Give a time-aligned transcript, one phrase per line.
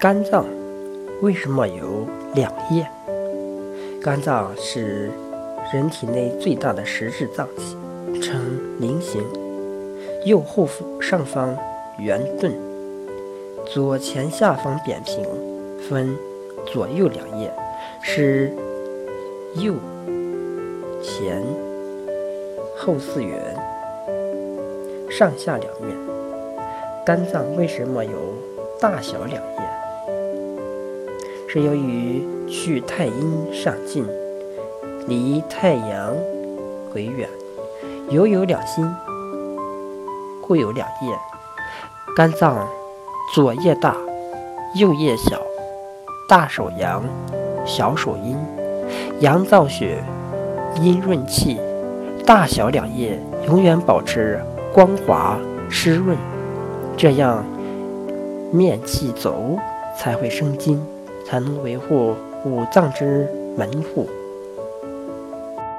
[0.00, 0.46] 肝脏
[1.20, 2.88] 为什么有两叶？
[4.02, 5.10] 肝脏是
[5.74, 7.76] 人体内最大的实质脏器，
[8.18, 8.40] 呈
[8.80, 9.22] 菱形，
[10.24, 10.66] 右后
[11.02, 11.54] 上方
[11.98, 12.50] 圆钝，
[13.66, 15.22] 左前下方扁平，
[15.86, 16.16] 分
[16.64, 17.52] 左右两叶，
[18.00, 18.50] 是
[19.56, 19.74] 右
[21.02, 21.42] 前
[22.74, 23.38] 后四圆，
[25.10, 25.94] 上下两面。
[27.04, 28.12] 肝脏为什么有
[28.80, 29.69] 大小两叶？
[31.52, 34.06] 是由于去太阴上近，
[35.08, 36.14] 离太阳
[36.94, 37.28] 回远，
[38.08, 38.88] 犹有两心，
[40.40, 41.12] 故有两叶。
[42.14, 42.68] 肝脏
[43.34, 43.96] 左叶大，
[44.76, 45.42] 右叶小，
[46.28, 47.02] 大手阳，
[47.66, 48.36] 小手阴，
[49.18, 50.04] 阳造血，
[50.80, 51.58] 阴润气，
[52.24, 54.40] 大小两叶永远保持
[54.72, 55.36] 光滑
[55.68, 56.16] 湿润。
[56.96, 57.44] 这样，
[58.52, 59.58] 面气走
[59.98, 60.80] 才会生津，
[61.30, 64.10] 才能维护五脏之门户。